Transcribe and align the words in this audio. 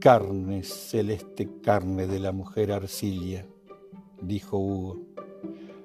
Carne, 0.00 0.62
celeste 0.62 1.60
carne 1.60 2.06
de 2.06 2.18
la 2.18 2.32
mujer 2.32 2.72
arcilla, 2.72 3.44
dijo 4.22 4.56
Hugo. 4.56 4.96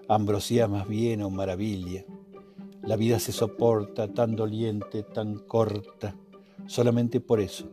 Ambrosía 0.07 0.69
más 0.69 0.87
bien 0.87 1.21
o 1.21 1.29
maravilla. 1.29 2.05
La 2.81 2.95
vida 2.95 3.19
se 3.19 3.33
soporta 3.33 4.07
tan 4.13 4.37
doliente, 4.37 5.03
tan 5.03 5.39
corta, 5.39 6.15
solamente 6.65 7.19
por 7.19 7.41
eso, 7.41 7.69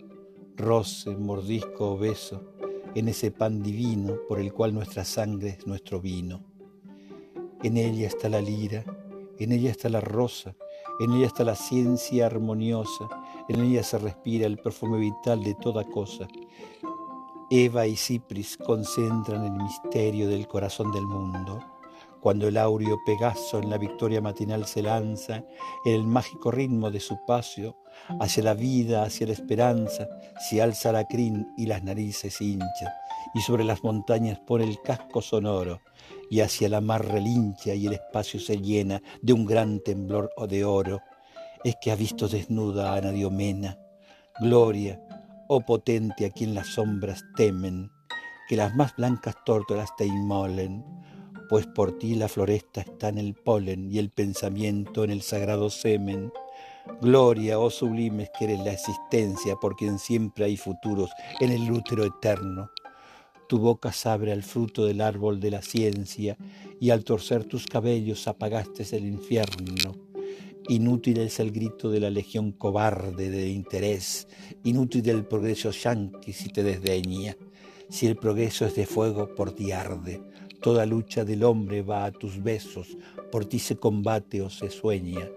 roce, 0.57 1.17
mordisco 1.17 1.93
o 1.93 1.96
beso, 1.96 2.43
en 2.96 3.07
ese 3.07 3.31
pan 3.31 3.63
divino 3.63 4.17
por 4.29 4.40
el 4.40 4.53
cual 4.53 4.75
nuestra 4.75 5.04
sangre 5.04 5.50
es 5.50 5.67
nuestro 5.68 6.00
vino. 6.00 6.43
En 7.63 7.77
ella 7.77 8.09
está 8.09 8.29
la 8.29 8.40
lira, 8.40 8.85
en 9.39 9.53
ella 9.53 9.71
está 9.71 9.89
la 9.89 10.00
rosa, 10.00 10.57
en 10.99 11.13
ella 11.13 11.27
está 11.27 11.45
la 11.45 11.54
ciencia 11.54 12.27
armoniosa, 12.27 13.09
en 13.49 13.61
ella 13.61 13.82
se 13.82 13.99
respira 13.99 14.46
el 14.46 14.59
perfume 14.59 14.99
vital 14.99 15.43
de 15.43 15.55
toda 15.55 15.85
cosa. 15.85 16.29
Eva 17.50 17.87
y 17.87 17.96
Cipris 17.96 18.57
concentran 18.57 19.45
el 19.45 19.53
misterio 19.53 20.29
del 20.29 20.49
corazón 20.49 20.91
del 20.91 21.05
mundo. 21.05 21.61
Cuando 22.21 22.49
el 22.49 22.57
áureo 22.57 22.99
Pegaso 23.05 23.59
en 23.59 23.69
la 23.69 23.79
victoria 23.79 24.21
matinal 24.21 24.64
se 24.64 24.81
lanza 24.81 25.45
en 25.85 25.95
el 25.95 26.05
mágico 26.05 26.50
ritmo 26.50 26.91
de 26.91 27.00
su 27.00 27.19
paso 27.27 27.77
hacia 28.21 28.43
la 28.43 28.55
vida, 28.55 29.03
hacia 29.03 29.27
la 29.27 29.33
esperanza, 29.33 30.09
se 30.49 30.63
alza 30.63 30.93
la 30.93 31.05
crin 31.07 31.47
y 31.57 31.67
las 31.67 31.83
narices 31.83 32.41
hinchan, 32.41 32.92
y 33.34 33.41
sobre 33.41 33.64
las 33.64 33.83
montañas 33.83 34.39
pone 34.41 34.64
el 34.64 34.81
casco 34.81 35.20
sonoro, 35.20 35.81
y 36.31 36.41
hacia 36.41 36.69
la 36.69 36.81
mar 36.81 37.05
relincha 37.06 37.75
y 37.75 37.86
el 37.86 37.95
espacio 37.95 38.41
se 38.41 38.59
llena 38.59 39.03
de 39.20 39.33
un 39.33 39.45
gran 39.45 39.81
temblor 39.81 40.31
de 40.48 40.64
oro, 40.64 41.00
es 41.64 41.77
que 41.80 41.91
ha 41.91 41.97
visto 41.97 42.28
desnuda 42.28 42.92
a 42.92 42.97
Ana 42.97 43.12
Diomena. 43.12 43.78
Gloria, 44.41 45.00
oh 45.48 45.60
potente 45.60 46.27
a 46.27 46.30
quien 46.30 46.54
las 46.54 46.69
sombras 46.69 47.24
temen, 47.36 47.91
que 48.48 48.56
las 48.56 48.74
más 48.74 48.96
blancas 48.96 49.36
tórtolas 49.44 49.94
te 49.96 50.06
inmolen, 50.06 50.84
pues 51.48 51.66
por 51.66 51.98
ti 51.98 52.14
la 52.14 52.28
floresta 52.28 52.80
está 52.80 53.08
en 53.08 53.19
el 53.19 53.34
polen 53.34 53.92
y 53.92 53.98
el 53.98 54.10
pensamiento 54.10 55.04
en 55.04 55.10
el 55.10 55.22
sagrado 55.22 55.70
semen. 55.70 56.32
Gloria, 57.00 57.58
oh 57.58 57.70
sublimes 57.70 58.30
que 58.36 58.44
eres 58.44 58.60
la 58.60 58.72
existencia, 58.72 59.56
por 59.56 59.76
quien 59.76 59.98
siempre 59.98 60.47
hay 60.47 60.56
futuros 60.56 61.10
en 61.41 61.52
el 61.52 61.70
útero 61.70 62.04
eterno. 62.04 62.70
Tu 63.48 63.58
boca 63.58 63.92
abre 64.06 64.32
al 64.32 64.42
fruto 64.42 64.86
del 64.86 65.00
árbol 65.02 65.38
de 65.38 65.50
la 65.50 65.62
ciencia, 65.62 66.36
y 66.80 66.91
al 66.91 67.04
torcer 67.04 67.44
tus 67.44 67.66
cabellos 67.66 68.26
apagaste 68.26 68.84
el 68.97 69.06
infierno. 69.06 70.11
Inútil 70.68 71.18
es 71.18 71.41
el 71.41 71.50
grito 71.50 71.91
de 71.91 71.98
la 71.98 72.08
legión 72.08 72.52
cobarde 72.52 73.30
de 73.30 73.48
interés, 73.48 74.28
inútil 74.62 75.08
el 75.08 75.24
progreso 75.24 75.72
yanqui 75.72 76.32
si 76.32 76.50
te 76.50 76.62
desdeña. 76.62 77.36
Si 77.88 78.06
el 78.06 78.16
progreso 78.16 78.64
es 78.64 78.77
de 78.77 78.86
fuego, 78.86 79.34
por 79.34 79.52
ti 79.52 79.72
arde. 79.72 80.22
Toda 80.60 80.86
lucha 80.86 81.24
del 81.24 81.42
hombre 81.42 81.82
va 81.82 82.04
a 82.04 82.12
tus 82.12 82.41
besos, 82.41 82.96
por 83.32 83.44
ti 83.44 83.58
se 83.58 83.77
combate 83.77 84.41
o 84.41 84.50
se 84.50 84.70
sueña. 84.70 85.28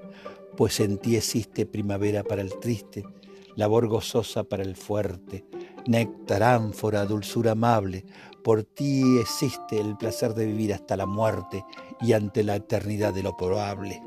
Pues 0.55 0.79
en 0.79 0.99
ti 0.99 1.15
existe 1.15 1.65
primavera 1.65 2.23
para 2.23 2.43
el 2.43 2.59
triste, 2.59 3.03
labor 3.55 3.87
gozosa 3.87 4.43
para 4.43 4.61
el 4.61 4.75
fuerte, 4.75 5.43
néctar, 5.87 6.43
ánfora, 6.43 7.05
dulzura 7.05 7.53
amable. 7.53 8.05
Por 8.43 8.63
ti 8.63 9.17
existe 9.19 9.79
el 9.79 9.97
placer 9.97 10.35
de 10.35 10.45
vivir 10.45 10.71
hasta 10.71 10.95
la 10.95 11.07
muerte 11.07 11.65
y 11.99 12.13
ante 12.13 12.43
la 12.43 12.57
eternidad 12.57 13.11
de 13.11 13.23
lo 13.23 13.35
probable. 13.35 14.03